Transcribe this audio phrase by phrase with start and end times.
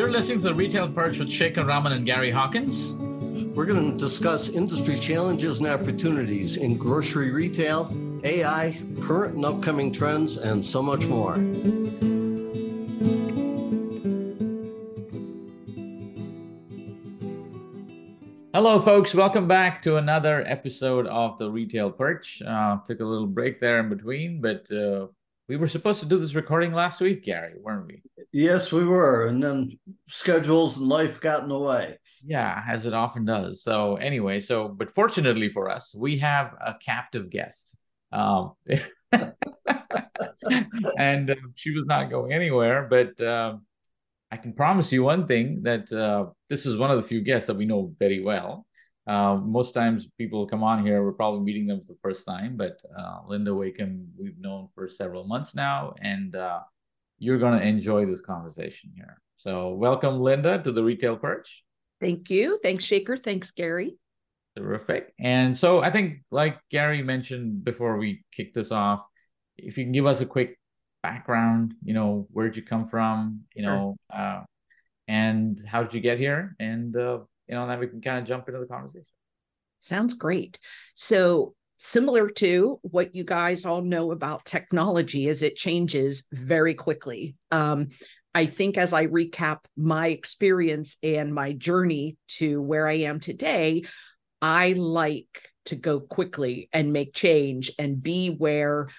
[0.00, 2.94] You're listening to the Retail Perch with Shekar Raman and Gary Hawkins.
[3.54, 7.94] We're going to discuss industry challenges and opportunities in grocery retail,
[8.24, 11.34] AI, current and upcoming trends, and so much more.
[18.54, 19.14] Hello, folks.
[19.14, 22.40] Welcome back to another episode of the Retail Perch.
[22.40, 25.08] Uh, took a little break there in between, but uh,
[25.46, 28.00] we were supposed to do this recording last week, Gary, weren't we?
[28.32, 29.26] Yes, we were.
[29.26, 31.98] And then schedules and life got in the way.
[32.24, 33.62] Yeah, as it often does.
[33.62, 37.76] So, anyway, so, but fortunately for us, we have a captive guest.
[38.12, 38.52] Um,
[40.98, 43.56] and uh, she was not going anywhere, but uh,
[44.30, 47.48] I can promise you one thing that uh, this is one of the few guests
[47.48, 48.66] that we know very well.
[49.06, 52.56] Uh, most times people come on here, we're probably meeting them for the first time,
[52.56, 56.60] but uh, Linda Wakim, we've known for several months now, and uh,
[57.20, 59.20] you're going to enjoy this conversation here.
[59.36, 61.62] So, welcome, Linda, to the Retail Perch.
[62.00, 62.58] Thank you.
[62.62, 63.22] Thanks, Shekar.
[63.22, 63.96] Thanks, Gary.
[64.56, 65.14] Terrific.
[65.20, 69.04] And so, I think, like Gary mentioned before we kick this off,
[69.56, 70.58] if you can give us a quick
[71.02, 74.20] background, you know, where'd you come from, you know, sure.
[74.20, 74.40] uh,
[75.08, 76.56] and how did you get here?
[76.58, 79.04] And uh, you know, then we can kind of jump into the conversation.
[79.78, 80.58] Sounds great.
[80.94, 87.36] So, similar to what you guys all know about technology, as it changes very quickly.
[87.50, 87.88] Um,
[88.34, 93.84] I think as I recap my experience and my journey to where I am today,
[94.42, 98.90] I like to go quickly and make change and be where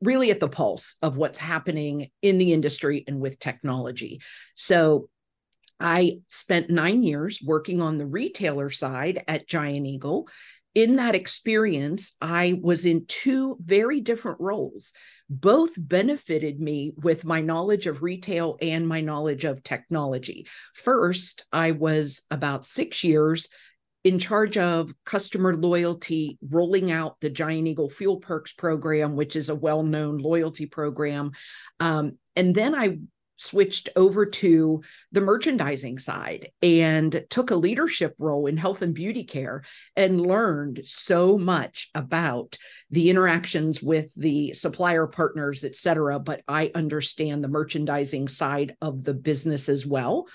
[0.00, 4.22] really at the pulse of what's happening in the industry and with technology.
[4.54, 5.10] So
[5.78, 10.28] I spent nine years working on the retailer side at Giant Eagle.
[10.76, 14.92] In that experience, I was in two very different roles.
[15.30, 20.46] Both benefited me with my knowledge of retail and my knowledge of technology.
[20.74, 23.48] First, I was about six years
[24.04, 29.48] in charge of customer loyalty, rolling out the Giant Eagle Fuel Perks program, which is
[29.48, 31.30] a well known loyalty program.
[31.80, 32.98] Um, and then I
[33.36, 34.82] switched over to
[35.12, 39.62] the merchandising side and took a leadership role in health and beauty care
[39.94, 42.56] and learned so much about
[42.90, 46.18] the interactions with the supplier partners et cetera.
[46.18, 50.26] But i understand the merchandising side of the business as well.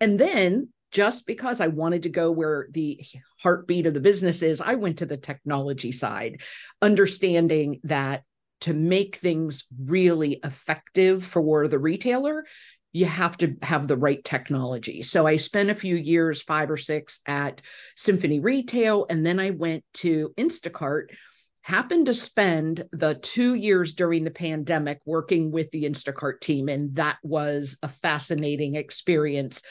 [0.00, 3.00] And then just because I wanted to go where the
[3.40, 6.42] heartbeat of the business is, I went to the technology side,
[6.82, 8.24] understanding that
[8.62, 12.44] to make things really effective for the retailer,
[12.92, 15.02] you have to have the right technology.
[15.02, 17.62] So I spent a few years, five or six, at
[17.96, 21.06] Symphony Retail, and then I went to Instacart.
[21.62, 26.92] Happened to spend the two years during the pandemic working with the Instacart team, and
[26.94, 29.62] that was a fascinating experience.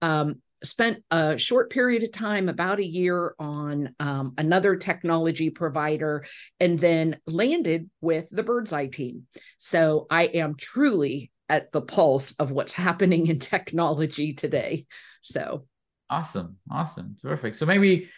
[0.00, 6.24] Um, spent a short period of time, about a year, on um, another technology provider,
[6.58, 9.26] and then landed with the Birdzi team.
[9.58, 14.86] So I am truly at the pulse of what's happening in technology today.
[15.22, 15.66] So
[16.08, 17.54] awesome, awesome, terrific.
[17.54, 18.08] So maybe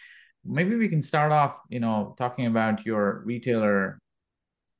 [0.45, 3.99] maybe we can start off, you know, talking about your retailer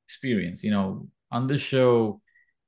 [0.06, 0.62] experience.
[0.62, 2.20] You know, on this show,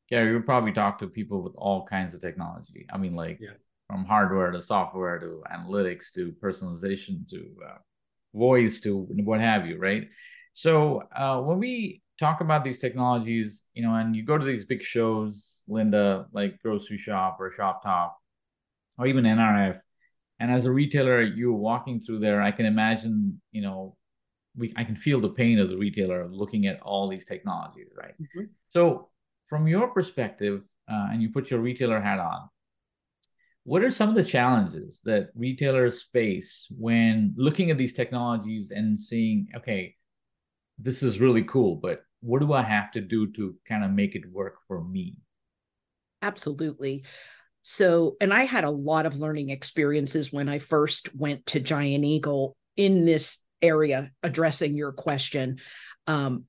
[0.08, 2.86] Gary, you probably talk to people with all kinds of technology.
[2.90, 3.38] I mean, like.
[3.40, 3.50] Yeah
[3.88, 7.78] from hardware to software to analytics to personalization to uh,
[8.34, 10.08] voice to what have you, right?
[10.52, 14.64] So uh, when we talk about these technologies, you know, and you go to these
[14.64, 18.12] big shows, Linda, like Groceryshop or Shoptalk,
[18.98, 19.80] or even NRF,
[20.40, 22.42] and as a retailer, you're walking through there.
[22.42, 23.96] I can imagine, you know,
[24.56, 28.14] we I can feel the pain of the retailer looking at all these technologies, right?
[28.20, 28.44] Mm-hmm.
[28.72, 29.08] So
[29.46, 32.48] from your perspective, uh, and you put your retailer hat on,
[33.66, 38.98] what are some of the challenges that retailers face when looking at these technologies and
[38.98, 39.96] seeing, okay,
[40.78, 44.14] this is really cool, but what do I have to do to kind of make
[44.14, 45.18] it work for me?
[46.22, 47.04] Absolutely.
[47.62, 52.04] So, and I had a lot of learning experiences when I first went to Giant
[52.04, 55.58] Eagle in this area addressing your question.
[56.06, 56.44] Um,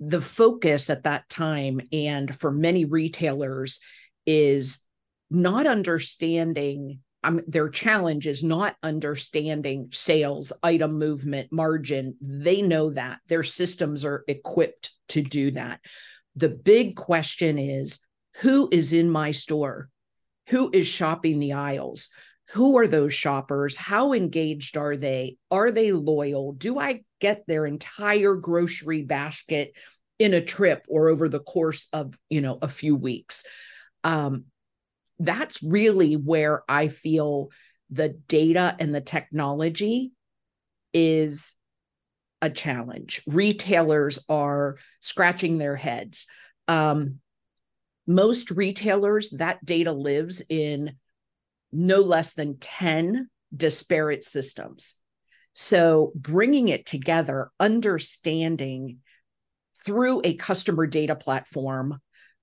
[0.00, 3.78] the focus at that time and for many retailers
[4.24, 4.80] is
[5.30, 12.16] not understanding um, their challenge is not understanding sales, item movement, margin.
[12.20, 15.80] They know that their systems are equipped to do that.
[16.36, 18.00] The big question is
[18.36, 19.90] who is in my store?
[20.48, 22.08] Who is shopping the aisles?
[22.50, 23.76] Who are those shoppers?
[23.76, 25.36] How engaged are they?
[25.50, 26.52] Are they loyal?
[26.52, 29.72] Do I get their entire grocery basket
[30.18, 33.44] in a trip or over the course of, you know, a few weeks?
[34.02, 34.46] Um,
[35.20, 37.50] that's really where I feel
[37.90, 40.12] the data and the technology
[40.92, 41.54] is
[42.42, 43.22] a challenge.
[43.26, 46.26] Retailers are scratching their heads.
[46.68, 47.20] Um,
[48.06, 50.96] most retailers, that data lives in
[51.70, 54.94] no less than 10 disparate systems.
[55.52, 58.98] So, bringing it together, understanding
[59.84, 62.00] through a customer data platform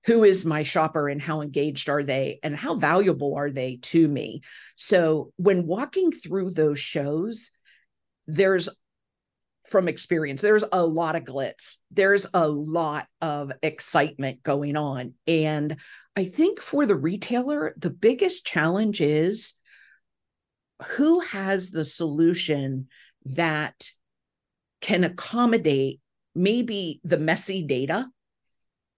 [0.08, 4.08] who is my shopper and how engaged are they and how valuable are they to
[4.08, 4.40] me.
[4.74, 7.50] So, when walking through those shows,
[8.26, 8.70] there's
[9.66, 15.12] from experience, there's a lot of glitz, there's a lot of excitement going on.
[15.26, 15.76] And
[16.16, 19.52] I think for the retailer, the biggest challenge is
[20.86, 22.88] who has the solution
[23.26, 23.90] that
[24.80, 26.00] can accommodate
[26.34, 28.06] maybe the messy data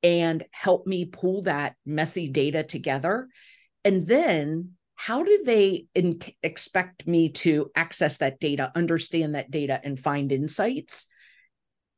[0.03, 3.29] and help me pull that messy data together
[3.85, 9.81] and then how do they in- expect me to access that data understand that data
[9.83, 11.07] and find insights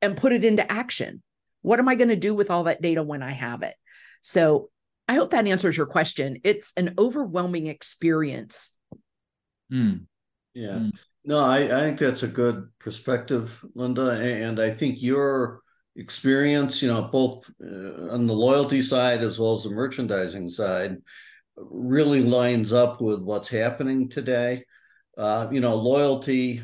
[0.00, 1.22] and put it into action
[1.62, 3.74] what am i going to do with all that data when i have it
[4.20, 4.70] so
[5.08, 8.70] i hope that answers your question it's an overwhelming experience
[9.72, 10.04] Mm.
[10.54, 10.78] Yeah.
[10.78, 10.92] Mm.
[11.24, 14.10] No, I, I think that's a good perspective, Linda.
[14.20, 15.60] And I think your
[15.96, 20.96] experience, you know, both uh, on the loyalty side as well as the merchandising side,
[21.56, 24.64] really lines up with what's happening today.
[25.18, 26.62] Uh, you know, loyalty,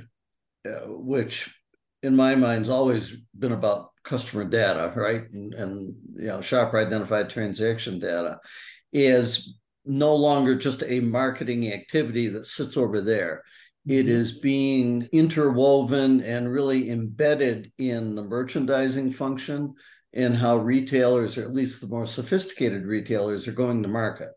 [0.66, 1.54] uh, which
[2.02, 5.30] in my mind has always been about customer data, right?
[5.30, 8.38] And, and you know, shopper identified transaction data
[8.92, 13.42] is no longer just a marketing activity that sits over there.
[13.88, 14.40] It mm-hmm.
[14.40, 19.74] being interwoven and really embedded in the merchandising function
[20.12, 24.30] and how retailers, or at least the more sophisticated retailers, are going to market.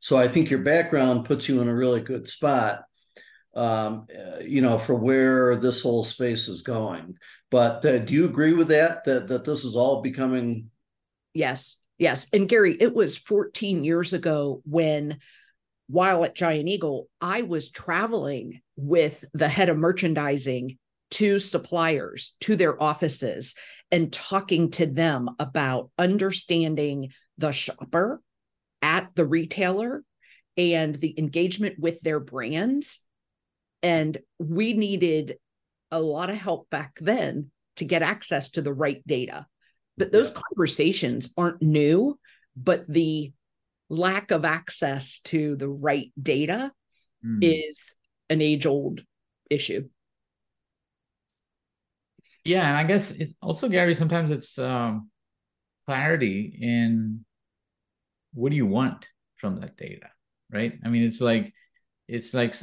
[0.00, 2.84] So I think your background puts you in a really good spot,
[3.54, 7.16] um, uh, you know, for where this whole space is going.
[7.50, 9.04] But uh, do you agree with that?
[9.04, 10.70] That that this is all becoming?
[11.34, 12.28] Yes, Yes.
[12.32, 15.18] And Gary, it was 14 years ago when,
[15.88, 20.78] while at Giant Eagle, I was traveling with the head of merchandising
[21.12, 23.54] to suppliers, to their offices,
[23.90, 28.20] and talking to them about understanding the shopper
[28.82, 30.04] at the retailer
[30.56, 33.00] and the engagement with their brands.
[33.82, 35.38] And we needed
[35.90, 39.46] a lot of help back then to get access to the right data
[39.98, 40.40] but those yeah.
[40.48, 42.18] conversations aren't new,
[42.56, 43.32] but the
[43.88, 46.72] lack of access to the right data
[47.24, 47.38] mm.
[47.42, 47.96] is
[48.28, 49.02] an age old
[49.50, 49.88] issue.
[52.44, 53.94] Yeah, and I guess it's also Gary.
[53.94, 55.10] Sometimes it's um,
[55.86, 57.24] clarity in
[58.32, 59.04] what do you want
[59.36, 60.08] from that data,
[60.50, 60.72] right?
[60.84, 61.52] I mean, it's like
[62.06, 62.54] it's like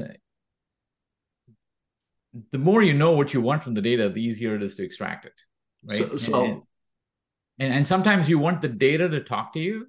[2.51, 4.83] the more you know what you want from the data, the easier it is to
[4.83, 5.39] extract it,
[5.83, 5.97] right?
[5.97, 6.61] So, so and,
[7.59, 9.87] and and sometimes you want the data to talk to you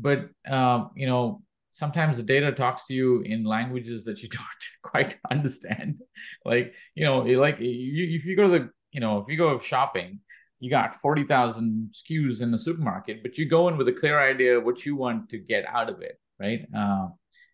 [0.00, 1.42] but uh, you know
[1.72, 6.00] sometimes the data talks to you in languages that you don't quite understand
[6.44, 9.58] like you know like you, if you go to the you know if you go
[9.58, 10.20] shopping
[10.60, 14.58] you got 40,000 SKUs in the supermarket but you go in with a clear idea
[14.58, 17.08] of what you want to get out of it right uh,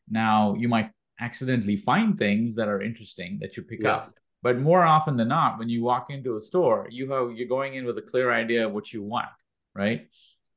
[0.09, 0.90] now you might
[1.21, 3.97] accidentally find things that are interesting that you pick yeah.
[3.97, 7.49] up but more often than not when you walk into a store you have you're
[7.49, 9.28] going in with a clear idea of what you want
[9.75, 10.09] right?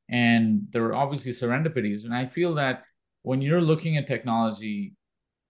[0.09, 2.05] And there are obviously serendipities.
[2.05, 2.83] And I feel that
[3.23, 4.95] when you're looking at technology,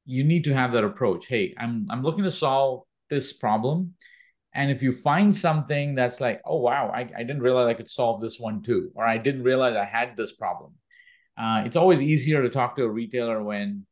[0.06, 1.28] you need to have that approach.
[1.28, 3.94] Hey, I'm I'm looking to solve this problem.
[4.54, 7.90] And if you find something that's like, oh wow, I, I didn't realize I could
[7.90, 10.74] solve this one too, or I didn't realize I had this problem.
[11.38, 13.86] Uh, it's always easier to talk to a retailer when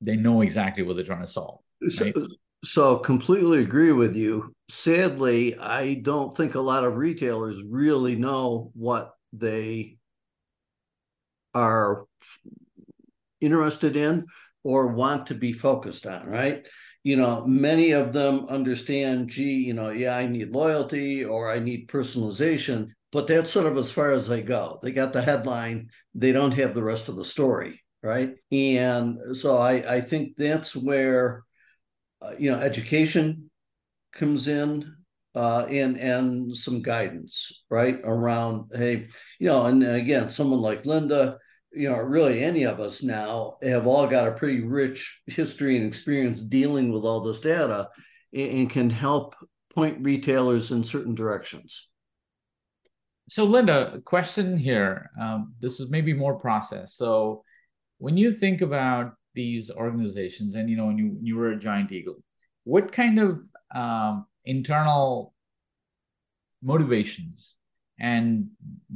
[0.00, 1.60] they know exactly what they're trying to solve.
[1.80, 1.92] Right?
[1.92, 2.26] So,
[2.64, 4.52] so completely agree with you.
[4.68, 9.98] Sadly, I don't think a lot of retailers really know what they
[11.54, 12.06] are
[13.40, 14.26] interested in
[14.62, 16.66] or want to be focused on, right?
[17.02, 21.58] You know, many of them understand, gee, you know, yeah, I need loyalty or I
[21.58, 24.78] need personalization, but that's sort of as far as they go.
[24.82, 28.34] They got the headline, they don't have the rest of the story, right?
[28.50, 31.44] And so I, I think that's where
[32.24, 33.50] uh, you know, education
[34.12, 34.96] comes in
[35.34, 41.38] uh, and and some guidance, right, around hey, you know, and again, someone like Linda,
[41.72, 45.86] you know, really any of us now have all got a pretty rich history and
[45.86, 47.88] experience dealing with all this data,
[48.32, 49.34] and, and can help
[49.74, 51.88] point retailers in certain directions.
[53.28, 55.10] So, Linda, question here.
[55.20, 56.94] Um, this is maybe more process.
[56.94, 57.42] So,
[57.98, 61.58] when you think about these organizations and you know when you when you were a
[61.58, 62.22] giant eagle
[62.64, 63.40] what kind of
[63.74, 65.34] um, internal
[66.62, 67.56] motivations
[68.00, 68.48] and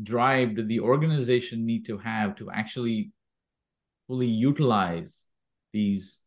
[0.02, 3.12] drive that the organization need to have to actually
[4.06, 5.26] fully utilize
[5.72, 6.20] these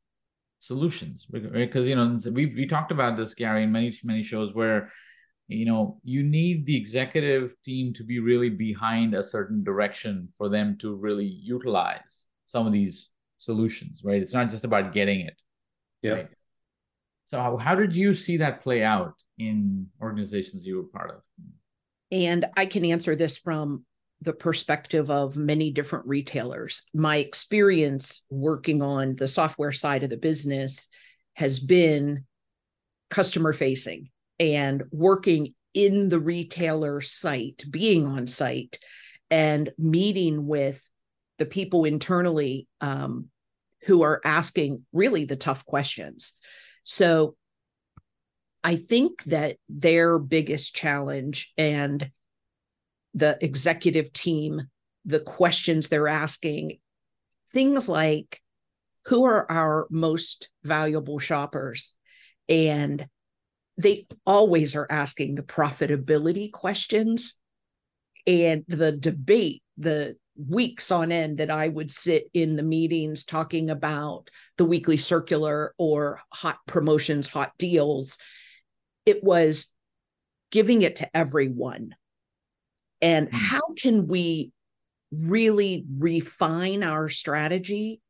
[0.59, 1.25] solutions.
[1.29, 4.91] Because you know we we talked about this Gary in many many shows where
[5.47, 10.47] you know you need the executive team to be really behind a certain direction for
[10.47, 14.21] them to really utilize some of these solutions right?
[14.21, 15.41] It's not just about getting it.
[16.03, 16.13] Yeah.
[16.13, 16.29] Right?
[17.31, 21.21] So how, how did you see that play out in organizations you were part of
[22.11, 23.85] and i can answer this from
[24.21, 26.83] the perspective of many different retailers.
[26.93, 30.88] My experience working on the software side of the business
[31.33, 32.25] has been
[33.09, 34.09] customer facing
[34.39, 38.77] and working in the retailer site, being on site
[39.31, 40.81] and meeting with
[41.39, 43.27] the people internally um,
[43.85, 46.33] who are asking really the tough questions.
[46.83, 47.35] So
[48.63, 52.11] I think that their biggest challenge and
[53.13, 54.67] the executive team,
[55.05, 56.79] the questions they're asking,
[57.51, 58.41] things like
[59.05, 61.93] who are our most valuable shoppers?
[62.47, 63.07] And
[63.77, 67.35] they always are asking the profitability questions
[68.27, 70.15] and the debate, the
[70.48, 75.74] weeks on end that I would sit in the meetings talking about the weekly circular
[75.77, 78.17] or hot promotions, hot deals.
[79.05, 79.67] It was
[80.51, 81.95] giving it to everyone
[83.01, 83.38] and mm-hmm.
[83.38, 84.51] how can we
[85.12, 88.01] really refine our strategy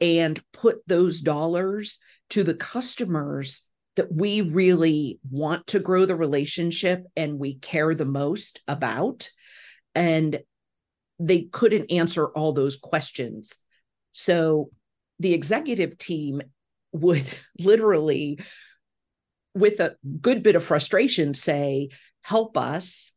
[0.00, 1.98] and put those dollars
[2.30, 8.04] to the customers that we really want to grow the relationship and we care the
[8.04, 9.30] most about
[9.94, 10.40] and
[11.18, 13.54] they couldn't answer all those questions
[14.12, 14.70] so
[15.18, 16.42] the executive team
[16.92, 17.26] would
[17.58, 18.38] literally
[19.54, 21.90] with a good bit of frustration say
[22.22, 23.12] help us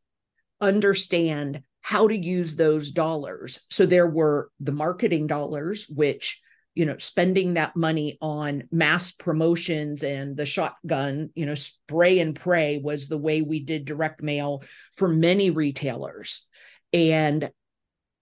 [0.62, 3.62] understand how to use those dollars.
[3.70, 6.42] So there were the marketing dollars, which,
[6.76, 12.36] you know, spending that money on mass promotions and the shotgun, you know, spray and
[12.36, 14.64] pray was the way we did direct mail
[14.98, 16.46] for many retailers.
[16.92, 17.50] And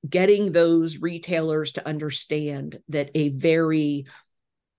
[0.08, 4.06] getting those retailers to understand that a very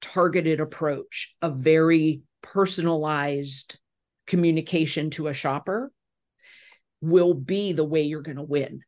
[0.01, 3.79] targeted approach, a very personalized
[4.27, 5.93] communication to a shopper
[7.01, 8.81] will be the way you're going to win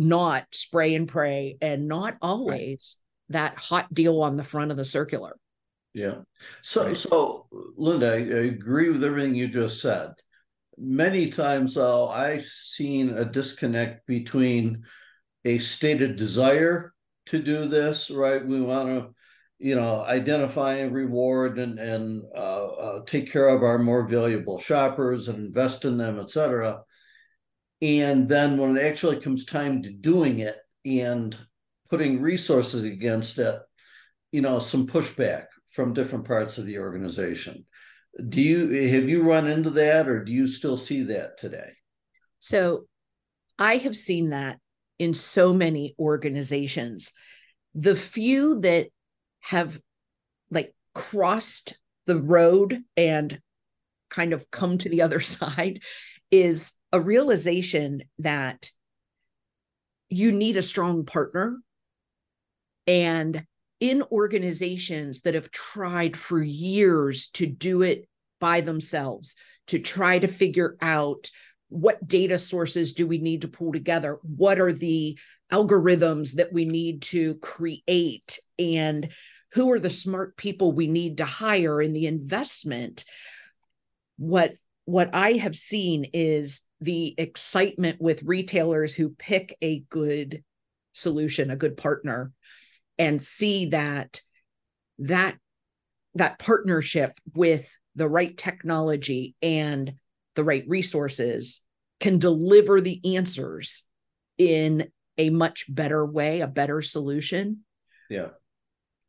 [0.00, 2.96] not spray and pray and not always
[3.28, 3.34] right.
[3.34, 5.36] that hot deal on the front of the circular
[5.92, 6.16] yeah
[6.62, 6.96] so right.
[6.96, 10.12] so linda I, I agree with everything you just said
[10.80, 14.82] many times though i've seen a disconnect between
[15.44, 16.92] a stated desire
[17.26, 19.14] to do this right we want to
[19.60, 24.58] you know, identify and reward and and uh, uh, take care of our more valuable
[24.58, 26.80] shoppers and invest in them, et cetera.
[27.82, 30.56] And then when it actually comes time to doing it
[30.86, 31.36] and
[31.90, 33.60] putting resources against it,
[34.32, 37.66] you know, some pushback from different parts of the organization.
[38.28, 41.72] Do you have you run into that, or do you still see that today?
[42.40, 42.86] So,
[43.58, 44.58] I have seen that
[44.98, 47.12] in so many organizations.
[47.74, 48.88] The few that
[49.40, 49.80] have
[50.50, 53.40] like crossed the road and
[54.08, 55.80] kind of come to the other side
[56.30, 58.70] is a realization that
[60.08, 61.58] you need a strong partner
[62.86, 63.44] and
[63.80, 68.08] in organizations that have tried for years to do it
[68.38, 71.30] by themselves to try to figure out
[71.68, 74.18] what data sources do we need to pull together?
[74.22, 75.18] What are the
[75.52, 78.38] algorithms that we need to create?
[78.58, 79.10] And
[79.52, 83.04] who are the smart people we need to hire in the investment?
[84.16, 84.54] What
[84.90, 90.42] what i have seen is the excitement with retailers who pick a good
[90.92, 92.32] solution a good partner
[93.00, 94.20] and see that
[94.98, 95.36] that
[96.14, 99.94] that partnership with the right technology and
[100.36, 101.64] the right resources
[101.98, 103.84] can deliver the answers
[104.36, 107.60] in a much better way, a better solution.
[108.10, 108.28] Yeah.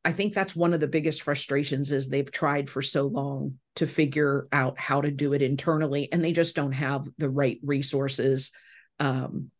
[0.05, 3.85] I think that's one of the biggest frustrations is they've tried for so long to
[3.85, 8.51] figure out how to do it internally and they just don't have the right resources
[8.99, 9.51] um,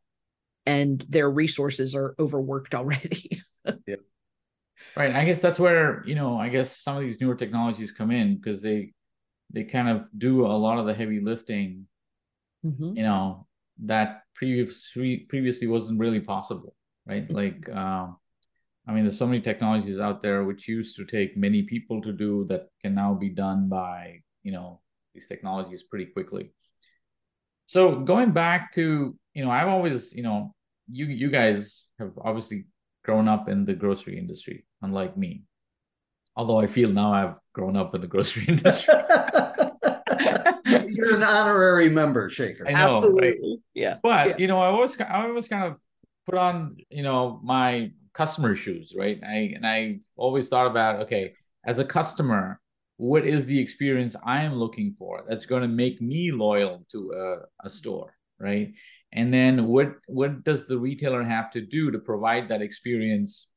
[0.65, 3.41] and their resources are overworked already.
[3.85, 3.95] yeah.
[4.95, 5.15] Right.
[5.15, 8.35] I guess that's where, you know, I guess some of these newer technologies come in
[8.35, 8.93] because they
[9.53, 11.87] they kind of do a lot of the heavy lifting,
[12.65, 12.95] mm-hmm.
[12.95, 13.47] you know,
[13.85, 17.23] that previously previously wasn't really possible, right?
[17.23, 17.35] Mm-hmm.
[17.35, 18.17] Like um,
[18.87, 22.11] I mean, there's so many technologies out there which used to take many people to
[22.11, 24.81] do that can now be done by, you know,
[25.13, 26.51] these technologies pretty quickly.
[27.67, 30.53] So going back to, you know, I've always, you know,
[30.89, 32.65] you you guys have obviously
[33.03, 35.43] grown up in the grocery industry, unlike me.
[36.35, 38.93] Although I feel now I've grown up in the grocery industry.
[40.65, 42.67] You're an honorary member, Shekar.
[42.67, 43.21] I know, Absolutely.
[43.27, 43.37] right?
[43.73, 43.97] Yeah.
[44.01, 44.37] But Yeah.
[44.37, 45.77] you know, I always I always kind of
[46.25, 49.19] put on, you know, my customer shoes, right?
[49.23, 51.33] I and I always thought about, okay,
[51.65, 52.59] as a customer,
[52.97, 57.11] what is the experience I am looking for that's going to make me loyal to
[57.11, 58.73] a, a store, right?
[59.13, 63.47] And then what what does the retailer have to do to provide that experience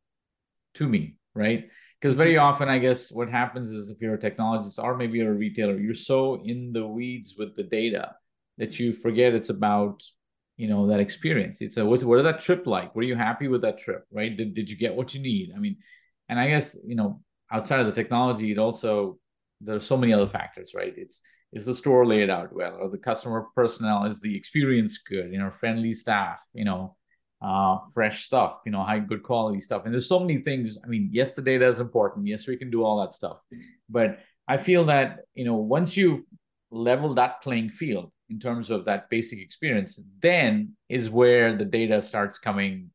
[0.74, 1.68] to me, right?
[2.00, 2.44] Because very mm-hmm.
[2.44, 5.78] often, I guess what happens is if you're a technologist or maybe you're a retailer,
[5.78, 8.14] you're so in the weeds with the data
[8.58, 10.02] that you forget it's about
[10.56, 11.60] you know that experience.
[11.60, 12.94] It's a what what is that trip like?
[12.94, 14.36] Were you happy with that trip, right?
[14.36, 15.52] Did did you get what you need?
[15.54, 15.78] I mean,
[16.28, 17.20] and I guess you know
[17.50, 19.18] outside of the technology, it also
[19.60, 20.92] there's so many other factors, right?
[20.96, 21.22] It's
[21.54, 25.38] is the store laid out well, or the customer personnel is the experience good, you
[25.38, 26.96] know, friendly staff, you know,
[27.40, 29.82] uh, fresh stuff, you know, high good quality stuff.
[29.84, 30.76] And there's so many things.
[30.84, 32.26] I mean, yes, the data is important.
[32.26, 33.38] Yes, we can do all that stuff,
[33.88, 34.18] but
[34.48, 36.26] I feel that you know once you
[36.70, 42.02] level that playing field in terms of that basic experience, then is where the data
[42.02, 42.90] starts coming,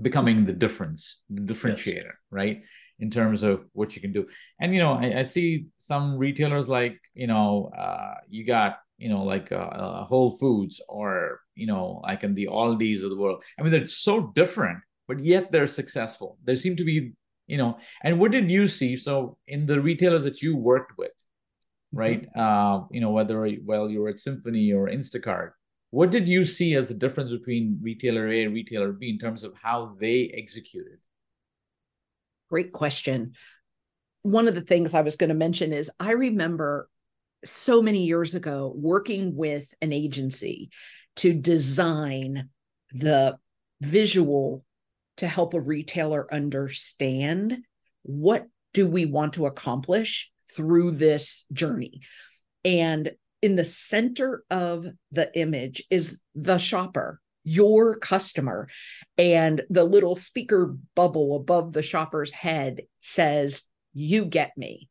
[0.00, 2.62] becoming the difference, the differentiator, right?
[3.00, 4.26] In terms of what you can do.
[4.60, 9.08] And, you know, I, I see some retailers like, you know, uh, you got, you
[9.08, 13.16] know, like uh, uh, Whole Foods or, you know, like in the Aldi's of the
[13.16, 13.44] world.
[13.56, 16.38] I mean, they're so different, but yet they're successful.
[16.42, 17.12] There seem to be,
[17.46, 18.96] you know, and what did you see?
[18.96, 21.12] So in the retailers that you worked with,
[21.92, 22.26] right?
[22.36, 25.52] Uh, you know, whether well you were at Symphony or Instacart,
[25.90, 29.44] what did you see as the difference between retailer A and retailer B in terms
[29.44, 30.98] of how they executed?
[32.48, 33.32] Great question.
[34.22, 36.88] One of the things I was going to mention is I remember
[37.44, 40.70] so many years ago working with an agency
[41.16, 42.48] to design
[42.92, 43.38] the
[43.80, 44.64] visual
[45.18, 47.58] to help a retailer understand
[48.02, 52.00] what do we want to accomplish through this journey.
[52.64, 58.68] And in the center of the image is the shopper, your customer.
[59.16, 63.62] And the little speaker bubble above the shopper's head says,
[63.94, 64.88] You get me.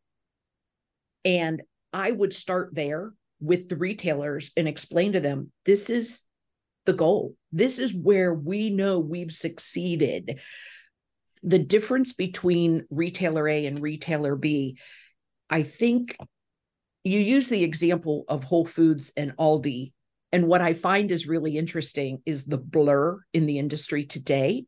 [1.24, 1.62] And
[1.94, 6.22] I would start there with the retailers and explain to them this is
[6.86, 7.36] the goal.
[7.52, 10.40] This is where we know we've succeeded.
[11.44, 14.80] The difference between retailer A and retailer B,
[15.50, 16.18] I think
[17.04, 19.92] you use the example of Whole Foods and Aldi.
[20.32, 24.66] And what I find is really interesting is the blur in the industry today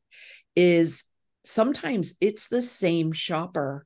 [0.55, 1.03] is
[1.45, 3.85] sometimes it's the same shopper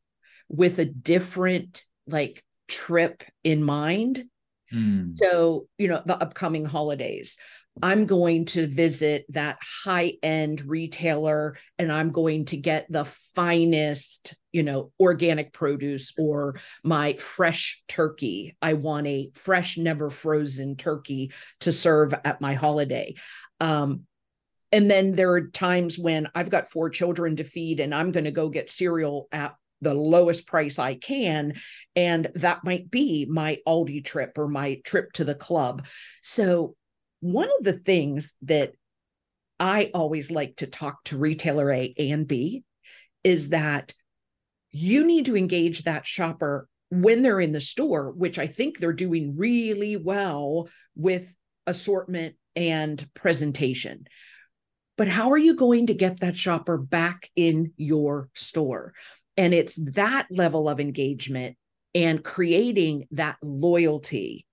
[0.50, 4.26] with a different like trip in mind.
[4.72, 5.18] Mm.
[5.18, 7.38] So, you know, the upcoming holidays,
[7.82, 13.06] I'm going to visit that high end retailer and I'm going to get the
[13.36, 18.56] finest, you know, organic produce or my fresh turkey.
[18.62, 21.32] I want a fresh, never frozen turkey
[21.62, 23.16] to serve at my holiday.
[23.60, 24.02] Um,
[24.72, 28.26] and then there are times when I've got four children to feed and I'm going
[28.26, 31.54] to go get cereal at the lowest price I can.
[31.96, 35.86] And that might be my Aldi trip or my trip to the club.
[36.22, 36.76] So,
[37.24, 38.74] one of the things that
[39.58, 42.66] I always like to talk to retailer A and B
[43.24, 43.94] is that
[44.72, 48.92] you need to engage that shopper when they're in the store, which I think they're
[48.92, 51.34] doing really well with
[51.66, 54.04] assortment and presentation.
[54.98, 58.94] But how are you going to get that shopper back in your store?
[59.38, 61.56] And it's that level of engagement
[61.96, 64.46] and creating that loyalty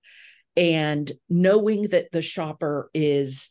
[0.60, 3.50] and knowing that the shopper is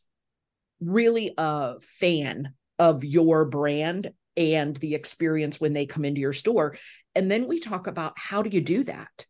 [0.79, 6.77] really a fan of your brand and the experience when they come into your store.
[7.15, 9.25] And then we talk about how do you do that?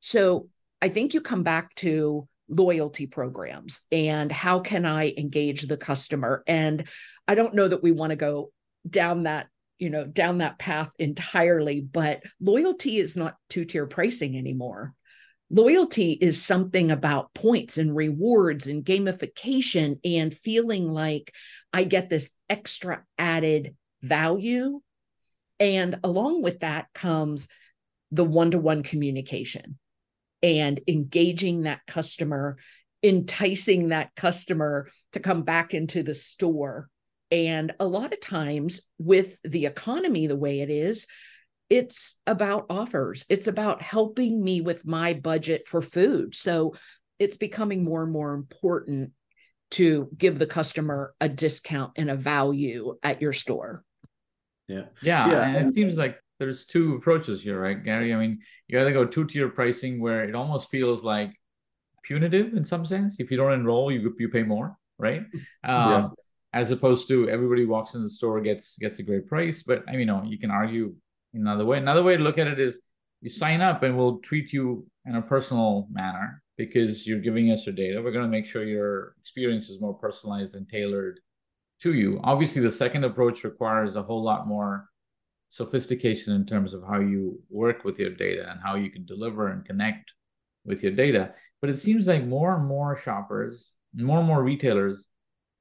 [0.00, 0.48] So
[0.82, 6.42] I think you come back to loyalty programs and how can I engage the customer?
[6.48, 6.88] And
[7.28, 8.50] I don't know that we want to go
[8.90, 9.46] down that
[9.78, 14.92] you know down that path entirely but loyalty is not two tier pricing anymore
[15.52, 21.32] loyalty is something about points and rewards and gamification and feeling like
[21.72, 24.80] I get this extra added value.
[25.60, 27.48] And along with that comes
[28.10, 29.78] the one to one communication
[30.42, 32.56] and engaging that customer,
[33.02, 36.88] enticing that customer to come back into the store
[37.32, 41.06] And a lot of times, with the economy the way it is,
[41.72, 43.24] it's about offers.
[43.30, 46.34] It's about helping me with my budget for food.
[46.34, 46.74] So
[47.18, 49.12] it's becoming more and more important
[49.70, 53.84] to give the customer a discount and a value at your store.
[54.68, 54.84] Yeah.
[55.00, 55.30] Yeah.
[55.30, 55.56] yeah.
[55.56, 58.12] And it seems like there's two approaches here, right, Gary?
[58.12, 61.32] I mean, you either go two tier pricing where it almost feels like
[62.02, 63.16] punitive in some sense.
[63.18, 65.22] If you don't enroll, you you pay more, right?
[65.64, 66.08] Um, yeah.
[66.52, 69.62] As opposed to everybody walks in the store gets gets a great price.
[69.62, 70.94] But I mean, you know, you can argue
[71.34, 71.78] another way.
[71.78, 72.82] Another way to look at it is
[73.20, 77.66] you sign up and we'll treat you in a personal manner because you're giving us
[77.66, 78.00] your data.
[78.02, 81.20] We're going to make sure your experience is more personalized and tailored
[81.82, 82.20] to you.
[82.22, 84.88] Obviously, the second approach requires a whole lot more
[85.48, 89.48] sophistication in terms of how you work with your data and how you can deliver
[89.48, 90.12] and connect
[90.64, 91.34] with your data.
[91.60, 95.08] But it seems like more and more shoppers, more and more retailers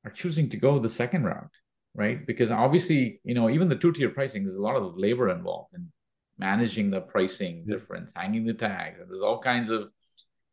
[0.06, 1.52] are choosing to go the second route,
[1.96, 2.26] right?
[2.26, 5.92] Because obviously, you know, even the two-tier pricing, there's a lot of labor involved in
[6.38, 9.90] managing the pricing difference, hanging the tags, and there's all kinds of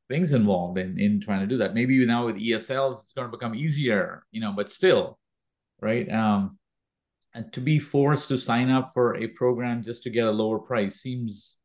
[0.08, 1.74] things involved in in trying to do that.
[1.74, 5.18] Maybe now with ESLs, it's going to become easier, you know, but still,
[5.80, 6.10] right?
[6.10, 6.58] Um,
[7.34, 10.58] and to be forced to sign up for a program just to get a lower
[10.58, 11.56] price seems,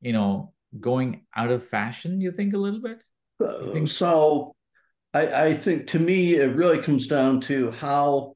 [0.00, 2.20] you know, going out of fashion.
[2.20, 3.04] You think a little bit?
[3.38, 4.56] Uh, so,
[5.12, 8.35] I, I think to me it really comes down to how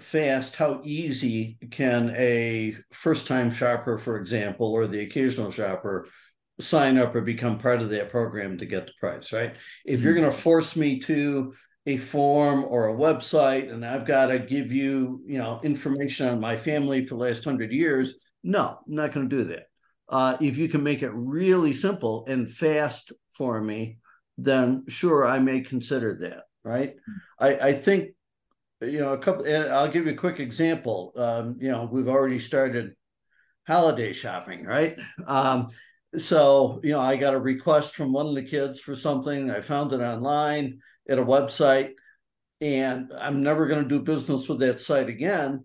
[0.00, 6.06] fast, how easy can a first-time shopper, for example, or the occasional shopper
[6.60, 9.54] sign up or become part of that program to get the price, right?
[9.84, 10.22] If you're mm-hmm.
[10.22, 11.54] going to force me to
[11.86, 16.40] a form or a website and I've got to give you, you know, information on
[16.40, 19.68] my family for the last hundred years, no, I'm not going to do that.
[20.08, 23.98] Uh, if you can make it really simple and fast for me,
[24.36, 26.42] then sure, I may consider that.
[26.64, 26.96] Right?
[26.96, 27.44] Mm-hmm.
[27.44, 28.10] I, I think,
[28.80, 29.46] you know, a couple.
[29.46, 31.12] I'll give you a quick example.
[31.16, 32.94] Um, you know, we've already started
[33.66, 34.98] holiday shopping, right?
[35.26, 35.68] Um,
[36.16, 39.60] so you know i got a request from one of the kids for something i
[39.60, 41.92] found it online at a website
[42.60, 45.62] and i'm never going to do business with that site again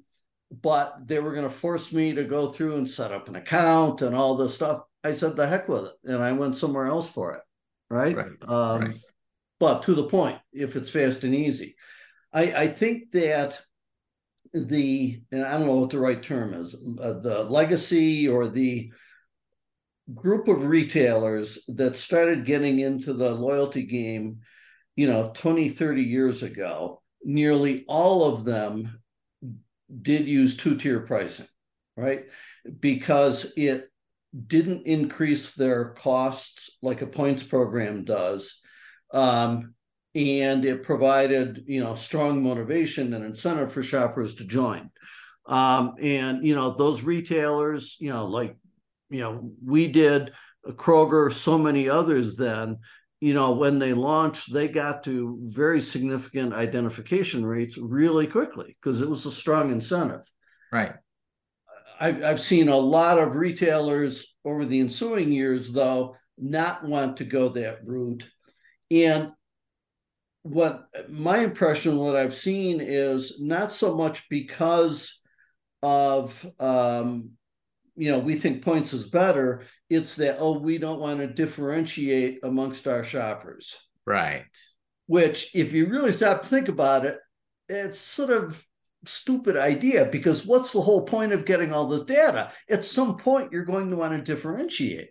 [0.62, 4.02] but they were going to force me to go through and set up an account
[4.02, 7.10] and all this stuff i said the heck with it and i went somewhere else
[7.10, 7.42] for it
[7.90, 8.50] right, right.
[8.50, 8.96] Um, right.
[9.60, 11.76] but to the point if it's fast and easy
[12.34, 13.60] i i think that
[14.54, 18.92] the and i don't know what the right term is uh, the legacy or the
[20.14, 24.40] group of retailers that started getting into the loyalty game,
[24.96, 29.00] you know, 20, 30 years ago, nearly all of them
[30.02, 31.48] did use two tier pricing,
[31.96, 32.26] right?
[32.80, 33.90] Because it
[34.48, 38.60] didn't increase their costs like a points program does.
[39.14, 39.76] Um,
[40.16, 44.90] and it provided, you know, strong motivation and incentive for shoppers to join.
[45.46, 48.56] Um, and, you know, those retailers, you know, like
[49.14, 50.32] you know, we did
[50.66, 52.80] Kroger, so many others then,
[53.22, 59.02] you know, when they launched, they got to very significant identification rates really quickly because
[59.02, 60.24] it was a strong incentive.
[60.72, 60.94] Right.
[62.00, 67.24] I've, I've seen a lot of retailers over the ensuing years, though, not want to
[67.24, 68.28] go that route.
[68.90, 69.32] And
[70.44, 75.20] what my impression, what I've seen is not so much because
[75.82, 77.32] of um,
[77.96, 79.64] you know, we think points is better.
[79.90, 83.78] It's that, oh, we don't want to differentiate amongst our shoppers.
[84.06, 84.46] Right.
[85.06, 87.18] Which, if you really stop to think about it,
[87.70, 88.66] it's sort of
[89.06, 92.52] stupid idea because what's the whole point of getting all this data?
[92.70, 95.10] At some point, you're going to want to differentiate.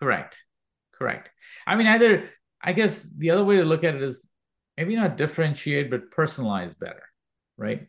[0.00, 0.42] Correct.
[0.94, 1.30] Correct.
[1.66, 2.30] I mean, either,
[2.62, 4.26] I guess the other way to look at it is
[4.82, 7.04] maybe not differentiate, but personalize better.
[7.56, 7.86] Right.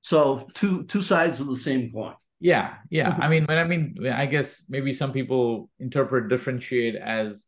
[0.00, 2.14] So, two two sides of the same coin.
[2.40, 3.12] Yeah, yeah.
[3.12, 3.22] Mm-hmm.
[3.22, 7.46] I mean, but I mean, I guess maybe some people interpret differentiate as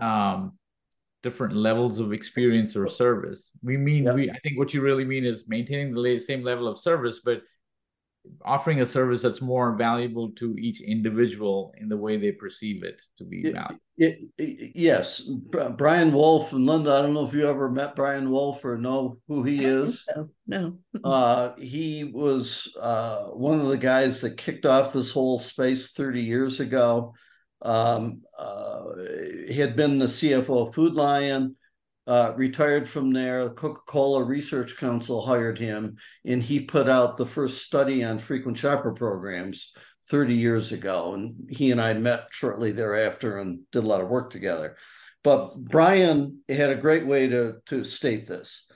[0.00, 0.52] um,
[1.22, 3.50] different levels of experience or service.
[3.62, 4.30] We mean we.
[4.30, 7.42] I think what you really mean is maintaining the same level of service, but
[8.44, 13.00] offering a service that's more valuable to each individual in the way they perceive it
[13.18, 13.76] to be valuable.
[13.96, 15.20] It, it, yes,
[15.76, 16.92] Brian Woolf and Linda.
[16.92, 20.04] I don't know if you ever met Brian Woolf or know who he is.
[20.04, 20.28] So.
[20.46, 25.92] No, uh, he was uh, one of the guys that kicked off this whole space
[25.92, 27.14] thirty years ago.
[27.62, 28.82] Um, uh,
[29.48, 31.56] he had been the CFO of Food Lion
[32.06, 33.48] uh, retired from there.
[33.50, 38.58] Coca Cola Research Council hired him, and he put out the first study on frequent
[38.58, 39.72] shopper programs
[40.10, 41.14] 30 years ago.
[41.14, 44.76] And he and I met shortly thereafter and did a lot of work together.
[45.22, 48.66] But Brian had a great way to, to state this.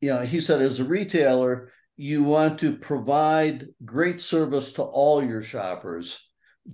[0.00, 5.22] You know, he said, as a retailer, you want to provide great service to all
[5.22, 6.20] your shoppers,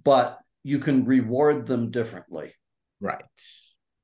[0.05, 2.55] but you can reward them differently.
[3.01, 3.24] Right.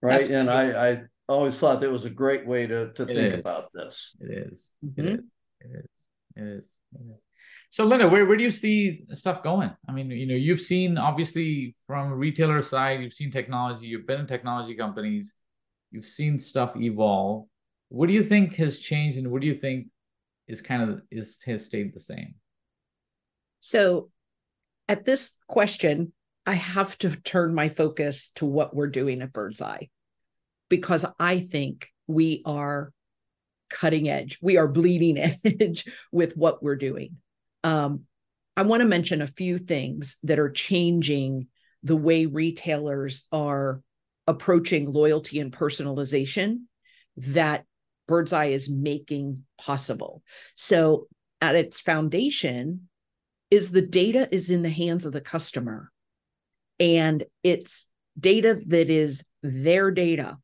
[0.03, 0.19] Right.
[0.19, 3.41] That's and I, I always thought that was a great way to, to think is.
[3.41, 4.17] about this.
[4.21, 4.73] It is.
[4.85, 5.01] Mm-hmm.
[5.01, 5.21] It is.
[5.61, 5.91] It is.
[6.37, 6.65] It is.
[6.95, 7.21] It is.
[7.71, 9.71] So Linda, where, where do you see stuff going?
[9.89, 14.07] I mean, you know, you've seen obviously from a retailer side, you've seen technology, you've
[14.07, 15.35] been in technology companies,
[15.91, 17.47] you've seen stuff evolve.
[17.89, 19.89] What do you think has changed and what do you think
[20.47, 22.35] is kind of is has stayed the same?
[23.59, 24.11] So
[24.89, 26.13] at this question,
[26.47, 29.89] I have to turn my focus to what we're doing at Birdzi
[30.75, 32.93] because I think we are
[33.71, 34.39] cutting edge.
[34.43, 37.19] We are bleeding edge with what we're doing.
[37.63, 38.07] Um,
[38.57, 41.47] I want to mention a few things that are changing
[41.85, 43.83] the way retailers are
[44.27, 46.63] approaching loyalty and personalization
[47.19, 47.65] that
[48.09, 50.25] Birdzi is making possible.
[50.57, 51.07] So,
[51.41, 52.89] at its foundation,
[53.49, 55.93] is the data is in the hands of the customer,
[56.81, 57.87] and it's
[58.19, 60.39] data that is their data,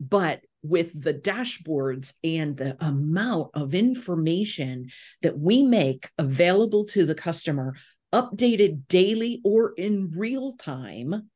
[0.00, 4.90] but with the dashboards and the amount of information
[5.22, 7.74] that we make available to the customer,
[8.12, 11.30] updated daily or in real time,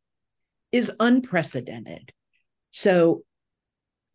[0.73, 2.13] is unprecedented.
[2.71, 3.25] So,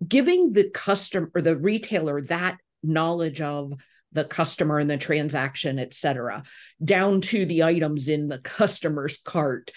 [0.06, 3.74] giving the customer or the retailer that knowledge of
[4.12, 6.44] the customer and the transaction, et cetera,
[6.84, 9.72] down to the items in the customer's cart,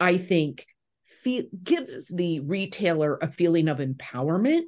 [0.00, 0.66] I think
[1.28, 4.62] feel, gives the retailer a feeling of empowerment.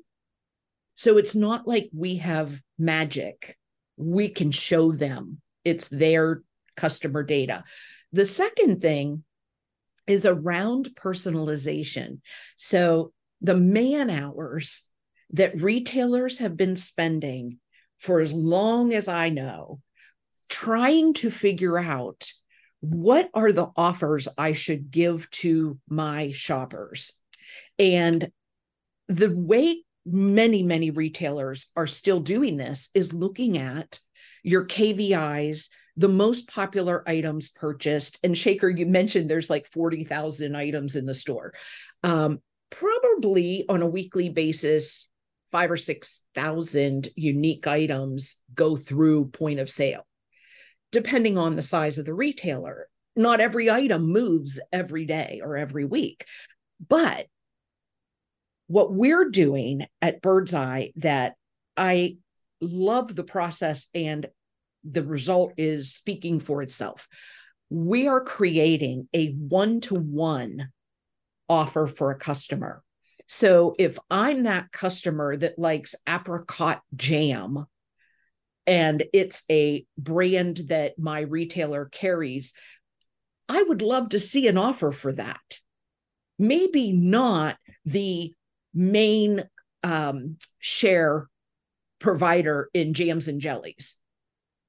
[0.94, 3.56] So it's not like we have magic.
[3.96, 6.42] We can show them it's their
[6.76, 7.64] customer data.
[8.12, 9.24] The second thing
[10.06, 12.20] is around personalization.
[12.56, 14.86] So the man hours
[15.30, 17.58] that retailers have been spending
[17.98, 19.80] for as long as I know,
[20.48, 22.32] trying to figure out
[22.80, 27.12] what are the offers I should give to my shoppers.
[27.78, 28.30] And
[29.08, 34.00] the way many, many retailers are still doing this is looking at
[34.42, 38.18] your KVIs, the most popular items purchased.
[38.22, 41.52] And Shekar, you mentioned there's like 40,000 items in the store.
[42.02, 42.40] Um,
[42.70, 45.08] probably on a weekly basis,
[45.52, 50.06] five or 6,000 unique items go through point of sale
[50.92, 52.88] depending on the size of the retailer.
[53.16, 56.24] Not every item moves every day or every week.
[56.86, 57.26] But
[58.66, 61.34] what we're doing at Birdzi that
[61.76, 62.16] I
[62.60, 64.26] love the process and
[64.84, 67.08] the result is speaking for itself.
[67.68, 70.68] We are creating a one to one
[71.48, 72.82] offer for a customer.
[73.26, 77.66] So if I'm that customer that likes apricot jam,
[78.66, 82.52] and it's a brand that my retailer carries,
[83.48, 85.40] I would love to see an offer for that.
[86.38, 88.32] Maybe not the
[88.72, 89.44] main
[89.82, 91.28] um, share
[91.98, 93.96] provider in jams and jellies,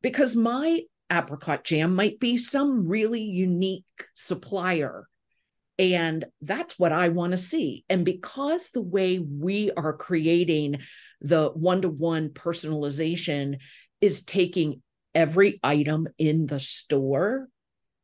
[0.01, 5.07] because my apricot jam might be some really unique supplier.
[5.81, 7.85] And that's what I want to see.
[7.89, 10.77] And because the way we are creating
[11.21, 13.57] the one to one personalization
[13.99, 14.83] is taking
[15.15, 17.47] every item in the store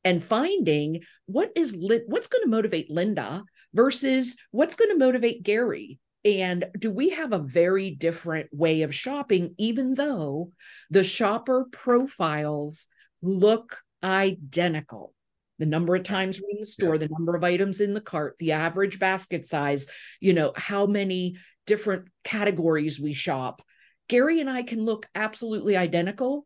[0.04, 3.44] and finding what is what's going to motivate Linda
[3.76, 6.00] versus what's going to motivate Gary.
[6.26, 10.52] And do we have a very different way of shopping, even though
[10.90, 12.88] the shopper profiles
[13.22, 15.14] look identical?
[15.60, 17.00] The number of times we're in the store, yeah.
[17.00, 19.88] the number of items in the cart, the average basket size,
[20.20, 23.62] you know, how many different categories we shop.
[24.08, 26.46] Gary and I can look absolutely identical,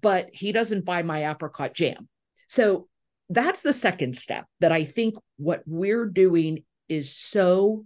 [0.00, 2.08] but he doesn't buy my apricot jam.
[2.48, 2.88] So
[3.30, 7.84] that's the second step that I think what we're doing is so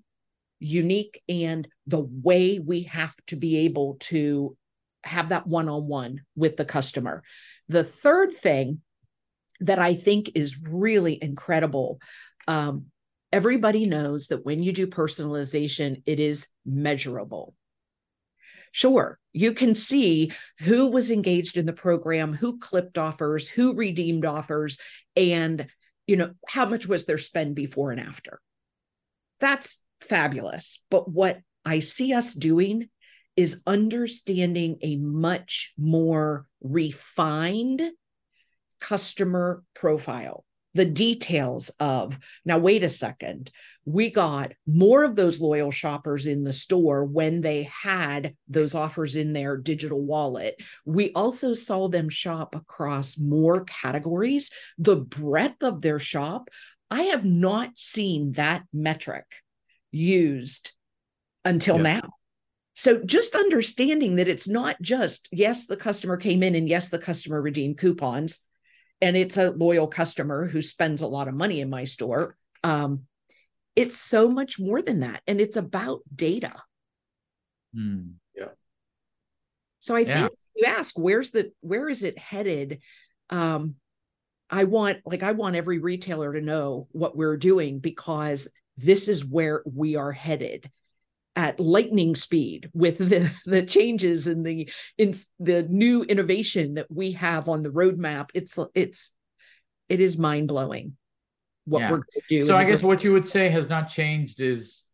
[0.58, 4.56] unique and the way we have to be able to
[5.04, 7.22] have that one on one with the customer.
[7.68, 8.80] The third thing
[9.60, 12.00] that I think is really incredible.
[12.46, 12.86] Um,
[13.32, 17.54] everybody knows that when you do personalization, it is measurable.
[18.72, 24.24] Sure, you can see who was engaged in the program, who clipped offers, who redeemed
[24.24, 24.78] offers,
[25.16, 25.66] and
[26.06, 28.40] you know how much was their spend before and after.
[29.40, 30.84] That's fabulous.
[30.90, 32.88] But what I see us doing
[33.36, 37.82] is understanding a much more refined
[38.80, 43.50] customer profile the details of now wait a second
[43.88, 49.16] we got more of those loyal shoppers in the store when they had those offers
[49.16, 50.56] in their digital wallet.
[50.84, 54.50] We also saw them shop across more categories.
[54.76, 56.50] The breadth of their shop
[56.90, 59.26] i have not seen that metric
[59.90, 60.72] used
[61.44, 62.00] until now.
[62.74, 66.98] So just understanding that it's not just yes the customer came in and yes the
[66.98, 68.40] customer redeemed coupons
[69.00, 73.02] and it's a loyal customer who spends a lot of money in my store um,
[73.76, 76.52] it's so much more than that and it's about data.
[77.76, 78.48] Mm, yeah.
[79.78, 80.22] So i yeah.
[80.22, 82.80] think you ask where's the where is it headed?
[83.30, 83.76] Um
[84.50, 89.24] i want like i want every retailer to know what we're doing because this is
[89.24, 90.70] where we are headed
[91.38, 97.12] at lightning speed with the the changes and the in the new innovation that we
[97.12, 98.30] have on the roadmap.
[98.34, 99.12] It's it's
[99.88, 100.96] it is mind blowing
[101.64, 101.90] what yeah.
[101.90, 104.84] we're going to do so i guess what you would say has not changed is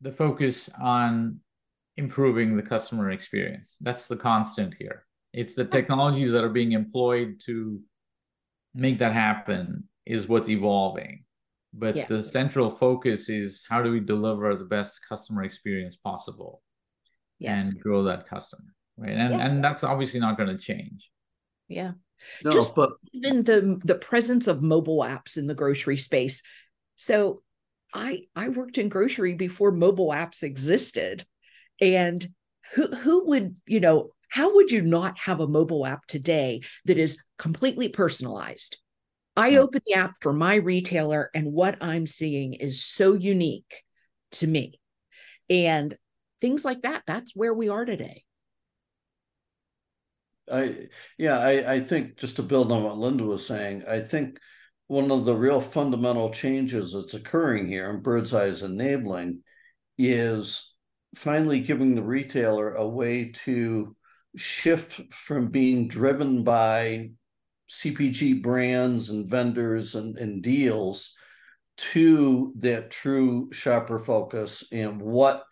[0.00, 1.40] the focus on
[1.98, 3.76] improving the customer experience.
[3.80, 5.04] That's the constant here.
[5.34, 7.80] It's the technologies that are being employed to
[8.74, 11.24] make that happen is what's evolving
[11.72, 12.06] but yeah.
[12.06, 16.62] the central focus is how do we deliver the best customer experience possible
[17.38, 17.72] yes.
[17.72, 19.46] and grow that customer right and yeah.
[19.46, 21.10] and that's obviously not going to change
[21.68, 21.92] yeah
[22.42, 26.42] no, just but even the the presence of mobile apps in the grocery space
[26.96, 27.42] so
[27.94, 31.24] i i worked in grocery before mobile apps existed
[31.80, 32.26] and
[32.74, 36.98] who who would you know how would you not have a mobile app today that
[36.98, 38.78] is completely personalized
[39.38, 43.84] I open the app for my retailer, and what I'm seeing is so unique
[44.32, 44.80] to me.
[45.48, 45.96] And
[46.40, 48.24] things like that, that's where we are today.
[50.50, 54.40] I yeah, I, I think just to build on what Linda was saying, I think
[54.88, 59.44] one of the real fundamental changes that's occurring here in Birdzi is enabling
[59.96, 60.74] is
[61.14, 63.94] finally giving the retailer a way to
[64.34, 67.10] shift from being driven by
[67.68, 71.14] CPG brands and vendors and, and deals
[71.76, 75.44] to that true shopper focus and what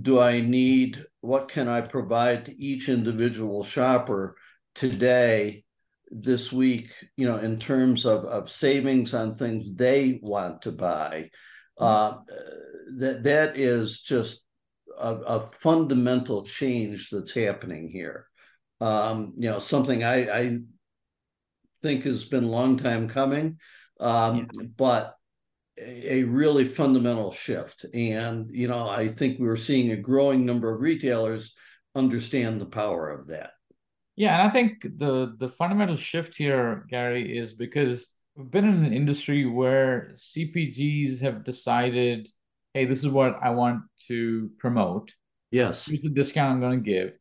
[0.00, 1.04] do I need?
[1.20, 4.36] What can I provide to each individual shopper
[4.74, 5.64] today,
[6.10, 11.30] this week, you know, in terms of, of savings on things they want to buy?
[11.78, 12.18] Uh,
[12.98, 14.44] that that is just
[14.98, 18.26] a, a, fundamental change that's happening here.
[18.80, 20.58] Um, you know, something I, I
[21.82, 23.58] think has been a long time coming,
[24.00, 24.62] um, yeah.
[24.76, 25.16] but
[25.78, 27.86] a, a really fundamental shift.
[27.94, 31.54] And, you know, I think we're seeing a growing number of retailers
[31.94, 33.50] understand the power of that.
[34.16, 38.84] Yeah, and I think the the fundamental shift here, Gary, is because we've been in
[38.84, 42.28] an industry where CPGs have decided,
[42.72, 45.12] hey, this is what I want to promote.
[45.50, 45.86] Yes.
[45.86, 47.12] Here's the discount I'm going to give.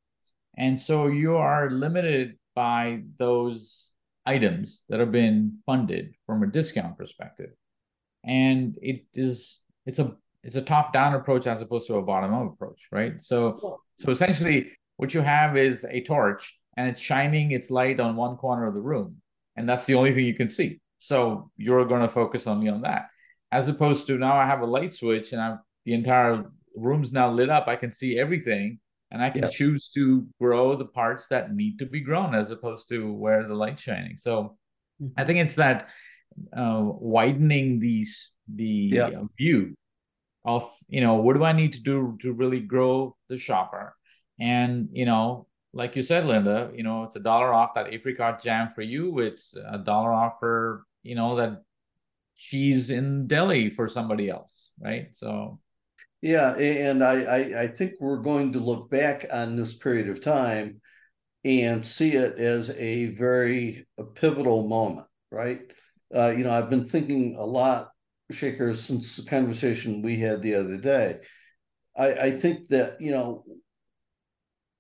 [0.58, 3.92] And so you are limited by those
[4.26, 7.52] items that have been funded from a discount perspective.
[8.24, 12.34] And it is it's a it's a top down approach as opposed to a bottom
[12.34, 13.14] up approach right?
[13.24, 18.16] So so essentially what you have is a torch and it's shining its light on
[18.16, 19.18] one corner of the room
[19.56, 20.82] and that's the only thing you can see.
[20.98, 23.08] So you're going to focus only on that.
[23.52, 27.30] As opposed to now i have a light switch and i'm the entire room's now
[27.30, 27.68] lit up.
[27.68, 28.80] I can see everything
[29.12, 32.90] and I can choose to grow the parts that need to be grown as opposed
[32.90, 34.18] to where the light's shining.
[34.18, 34.58] So
[35.02, 35.08] mm-hmm.
[35.18, 35.90] I think it's that
[36.56, 39.76] uh, widening these the uh, view
[40.44, 43.96] of you know what do I need to do to really grow the shopper,
[44.40, 48.42] and you know like you said, Linda, you know it's a dollar off that apricot
[48.42, 49.20] jam for you.
[49.20, 51.62] It's a dollar off for you know that
[52.38, 55.10] cheese in deli for somebody else, right?
[55.14, 55.60] So
[56.22, 60.82] yeah, and I, I, think we're going to look back on this period of time
[61.44, 65.62] and see it as a very pivotal moment, right?
[66.14, 67.92] Uh, you know, I've been thinking a lot,
[68.32, 71.20] Shekar, since the conversation we had the other day.
[71.96, 73.44] I, I think that you know,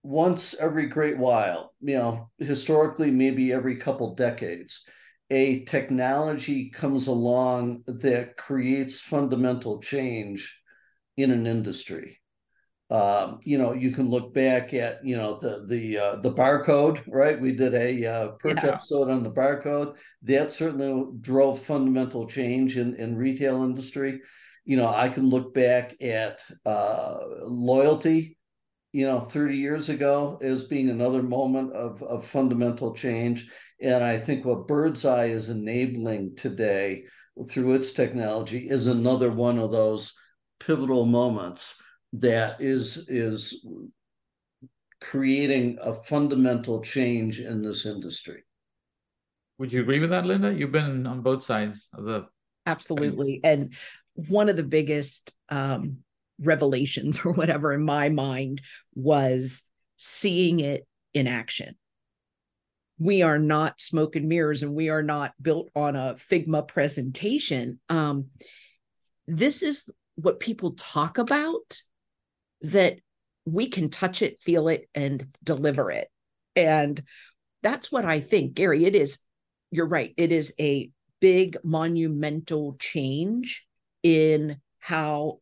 [0.02, 4.84] once every great while, you know, historically maybe every couple decades,
[5.30, 10.62] a technology comes along that creates fundamental change
[11.18, 12.20] in an industry.
[12.92, 17.02] Um, you know, you can look back at you know the the uh, the barcode,
[17.08, 17.40] right?
[17.40, 18.72] We did a uh, perch yeah.
[18.72, 19.96] episode on the barcode.
[20.22, 24.22] That certainly drove fundamental change in in retail industry.
[24.66, 28.38] You know, I can look back at uh, loyalty.
[28.94, 33.52] you know 30 years ago as being another moment of, of fundamental change
[33.82, 37.04] and i think what Birdzi is enabling today
[37.50, 40.14] through its technology is another one of those
[40.60, 41.76] pivotal moments
[42.14, 43.66] that is is
[45.02, 48.44] creating a fundamental change in this industry
[49.58, 52.26] would you agree with that linda you've been on both sides of the
[52.66, 53.74] absolutely and
[54.16, 55.98] one of the biggest um,
[56.40, 58.62] revelations or whatever in my mind
[58.94, 59.64] was
[59.98, 61.76] seeing it in action.
[62.98, 67.80] We are not smoke and mirrors and we are not built on a Figma presentation.
[67.90, 68.28] Um,
[69.28, 71.82] this is what people talk about
[72.62, 72.98] that
[73.46, 76.08] we can touch it, feel it, and deliver it.
[76.56, 77.02] And
[77.62, 78.86] that's what I think, Gary.
[78.86, 79.20] It is,
[79.72, 80.14] you're right.
[80.18, 80.90] It is a
[81.20, 83.66] big monumental change
[84.04, 85.40] in how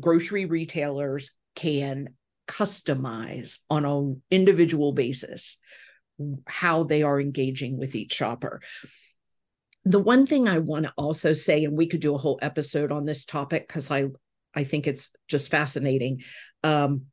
[0.00, 2.10] grocery retailers can
[2.48, 5.58] customize on an individual basis
[6.46, 8.60] how they are engaging with each shopper.
[9.86, 12.92] The one thing I want to also say, and we could do a whole episode
[12.92, 14.06] on this topic because I,
[14.54, 16.22] I think it's just fascinating.
[16.62, 17.06] Um,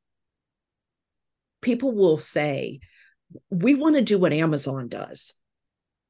[1.62, 2.80] people will say,
[3.50, 5.34] we want to do what Amazon does.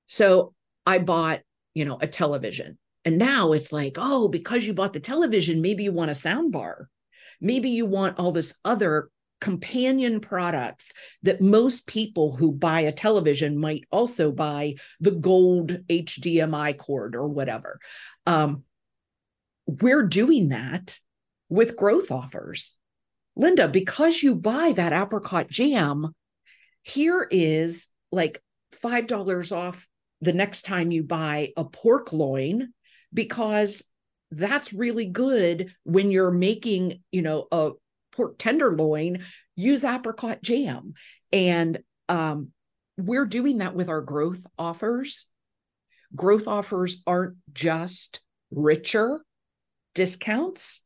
[0.08, 0.54] So
[0.86, 1.42] I bought,
[1.74, 5.84] you know, a television and now it's like, oh, because you bought the television, maybe
[5.84, 6.90] you want a sound bar.
[7.42, 9.10] Maybe you want all this other
[9.44, 16.78] companion products that most people who buy a television might also buy the gold HDMI
[16.78, 17.82] cord or whatever.
[18.26, 18.64] Um,
[19.66, 20.98] we're doing that
[21.50, 22.78] with growth offers.
[23.36, 26.16] Linda, because you buy that apricot jam,
[26.82, 28.42] here is like
[28.82, 29.86] $5 off
[30.22, 32.72] the next time you buy a pork loin
[33.14, 33.84] because
[34.32, 37.72] that's really good when you're making, you know, a
[38.14, 39.24] pork tenderloin,
[39.56, 40.94] use apricot jam.
[41.32, 42.50] And um,
[42.98, 45.28] we're doing that with our growth offers.
[46.16, 49.26] Growth offers aren't just richer
[49.96, 50.82] discounts.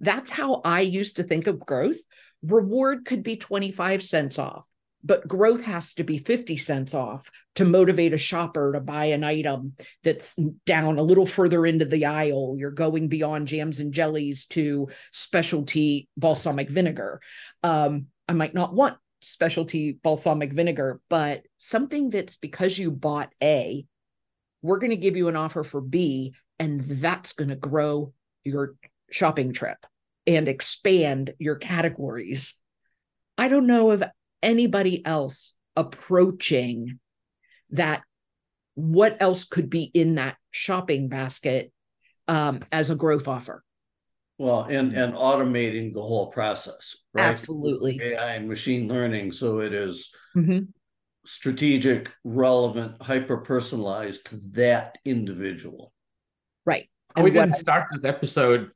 [0.00, 1.98] That's how I used to think of growth.
[2.42, 4.66] Reward could be 25 cents off
[5.04, 9.22] but growth has to be 50 cents off to motivate a shopper to buy an
[9.22, 10.34] item that's
[10.64, 12.54] down a little further into the aisle.
[12.56, 17.20] You're going beyond jams and jellies to specialty balsamic vinegar.
[17.62, 23.84] Um, I might not want specialty balsamic vinegar, but something that's because you bought A,
[24.62, 28.76] we're going to give you an offer for B, and that's going to grow your
[29.10, 29.78] shopping trip
[30.26, 32.54] and expand your categories.
[33.36, 34.02] I don't know if
[34.44, 37.00] anybody else approaching
[37.70, 38.02] that
[38.74, 41.72] what else could be in that shopping basket
[42.28, 43.62] um, as a growth offer?
[44.38, 47.24] Well and and automating the whole process right?
[47.24, 48.00] Absolutely.
[48.02, 50.64] Ai and machine learning so it is mm-hmm.
[51.24, 55.92] strategic relevant hyper personalized to that individual.
[56.66, 56.88] Right.
[57.14, 58.72] And we didn't start this episode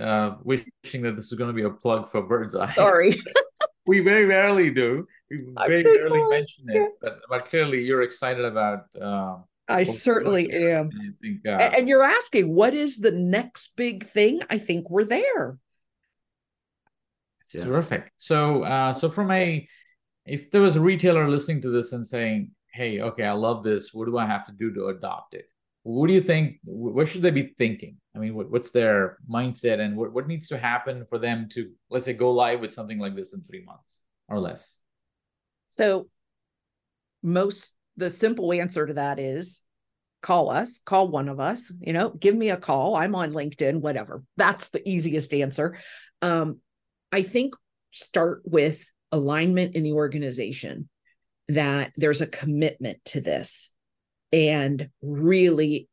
[0.00, 3.20] uh, wishing that this is going to be a plug for Birdzi sorry
[3.90, 5.04] we very rarely do.
[5.30, 5.36] We
[5.66, 6.30] very so rarely sorry.
[6.30, 8.84] mention it, but, but clearly you're excited about.
[9.00, 10.90] Um, I certainly am.
[10.94, 14.42] I think, uh, and you're asking, what is the next big thing?
[14.48, 15.58] I think we're there.
[17.42, 17.64] It's yeah.
[17.64, 18.12] terrific.
[18.16, 19.68] So, uh, so from a,
[20.24, 23.92] if there was a retailer listening to this and saying, "Hey, okay, I love this.
[23.92, 25.46] What do I have to do to adopt it?"
[25.82, 26.58] What do you think?
[26.64, 27.96] What should they be thinking?
[28.14, 31.70] I mean, what, what's their mindset, and what, what needs to happen for them to,
[31.90, 34.78] let's say, go live with something like this in three months or less?
[35.70, 36.08] So,
[37.22, 39.60] most the simple answer to that is
[40.22, 41.72] call us, call one of us.
[41.80, 42.96] You know, give me a call.
[42.96, 44.22] I'm on LinkedIn, whatever.
[44.36, 45.78] That's the easiest answer.
[46.22, 46.60] Um,
[47.12, 47.54] I think
[47.90, 50.88] start with alignment in the organization
[51.48, 53.72] that there's a commitment to this
[54.32, 55.88] and really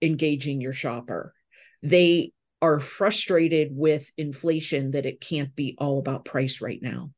[0.00, 1.34] engaging your shopper.
[1.82, 7.10] They are frustrated with inflation that it can't be all about price right now.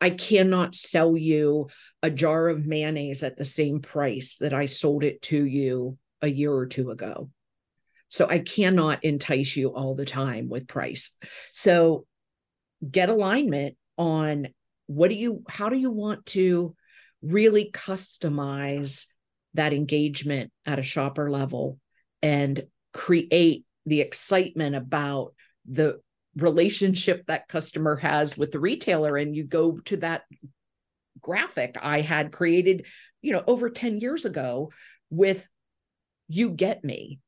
[0.00, 1.68] I cannot sell you
[2.02, 6.28] a jar of mayonnaise at the same price that I sold it to you a
[6.28, 7.30] year or two ago.
[8.08, 11.16] So I cannot entice you all the time with price.
[11.52, 12.06] So
[12.88, 14.48] get alignment on
[14.86, 16.76] what do you, how do you want to
[17.22, 19.06] really customize
[19.54, 21.78] that engagement at a shopper level
[22.22, 25.34] and create the excitement about
[25.66, 26.00] the
[26.36, 30.22] relationship that customer has with the retailer and you go to that
[31.20, 32.86] graphic i had created
[33.22, 34.70] you know over 10 years ago
[35.10, 35.46] with
[36.26, 37.20] you get me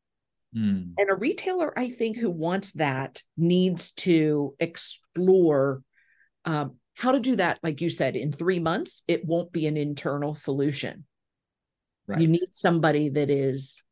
[0.55, 0.91] mm.
[0.99, 5.83] and a retailer i think who wants that needs to explore
[6.45, 9.77] um, how to do that, like you said, in three months, it won't be an
[9.77, 11.05] internal solution.
[12.07, 12.20] Right.
[12.20, 13.82] You need somebody that is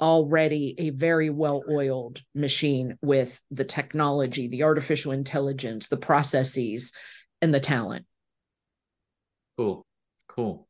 [0.00, 6.92] already a very well oiled machine with the technology, the artificial intelligence, the processes,
[7.40, 8.06] and the talent.
[9.56, 9.86] Cool.
[10.28, 10.66] Cool.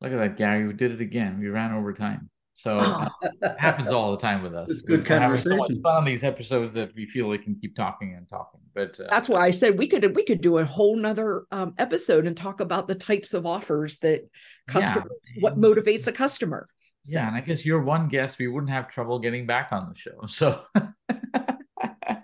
[0.00, 0.66] Look at that, Gary.
[0.66, 1.38] We did it again.
[1.38, 2.30] We ran over time.
[2.60, 4.68] So uh, it happens all the time with us.
[4.68, 5.52] It's good We're conversation.
[5.52, 8.60] So much fun on these episodes that we feel we can keep talking and talking.
[8.74, 11.74] But uh, that's why I said we could we could do a whole nother um,
[11.78, 14.28] episode and talk about the types of offers that
[14.68, 15.40] customers yeah.
[15.40, 16.66] what motivates a customer.
[17.04, 17.18] So.
[17.18, 19.98] Yeah, and I guess you're one guest we wouldn't have trouble getting back on the
[19.98, 20.26] show.
[20.26, 20.60] So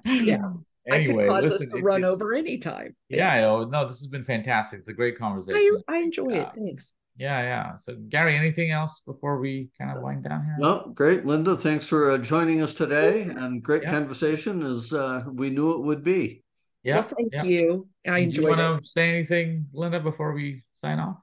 [0.05, 0.53] yeah.
[0.89, 2.95] Anyway, I could cause listen, us to it, run over anytime.
[3.09, 4.79] Yeah, yeah, oh, no, this has been fantastic.
[4.79, 5.83] It's a great conversation.
[5.89, 6.49] I, I enjoy it.
[6.55, 6.93] Thanks.
[7.19, 7.77] Yeah, yeah.
[7.77, 10.57] So, Gary, anything else before we kind of wind down here?
[10.59, 11.57] No, great, Linda.
[11.57, 13.91] Thanks for uh, joining us today, and great yeah.
[13.91, 16.43] conversation as uh, we knew it would be.
[16.83, 17.43] Yeah, well, thank yeah.
[17.45, 17.89] you.
[18.07, 18.35] I enjoyed.
[18.35, 21.17] Do you want to say anything, Linda, before we sign off?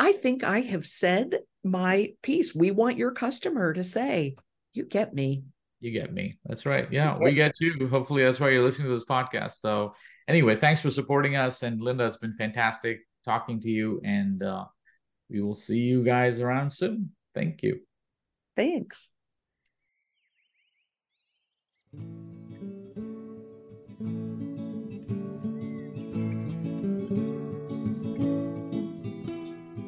[0.00, 2.52] I think I have said my piece.
[2.52, 4.34] We want your customer to say,
[4.72, 5.44] "You get me."
[5.78, 6.38] You get me.
[6.46, 6.90] That's right.
[6.90, 7.88] Yeah, we get you.
[7.88, 9.58] Hopefully, that's why you're listening to this podcast.
[9.58, 9.94] So,
[10.26, 14.42] anyway, thanks for supporting us, and Linda, it's been fantastic talking to you, and.
[14.42, 14.64] uh
[15.30, 17.12] we will see you guys around soon.
[17.34, 17.80] Thank you.
[18.56, 19.08] Thanks.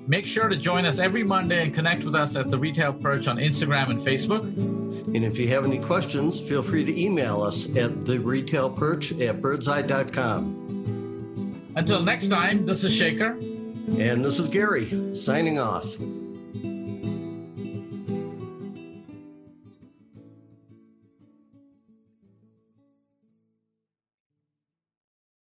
[0.09, 3.27] Make sure to join us every Monday and connect with us at the Retail Perch
[3.27, 4.45] on Instagram and Facebook.
[4.45, 9.13] And if you have any questions, feel free to email us at the retail perch
[9.13, 10.63] at birdzi.com.
[11.75, 13.56] Until next time, this is Shekar.
[13.87, 15.97] And this is Gary signing off.